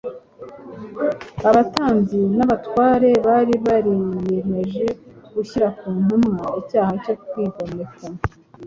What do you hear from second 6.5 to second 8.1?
icyaha cyo kwigomeka